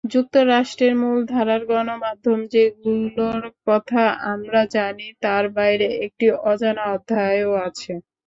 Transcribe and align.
যুক্তরাষ্ট্রের 0.11 0.93
মূলধারার 1.01 1.61
গণমাধ্যম, 1.67 2.39
যেগুলোর 2.53 3.43
কথা 3.67 4.03
আমরা 4.31 4.61
জানি, 4.75 5.07
তার 5.21 5.45
বাইরে 5.57 5.87
একটি 6.05 6.25
অজানা 6.45 6.83
অধ্যায়ও 6.95 7.51
আছে। 7.67 7.93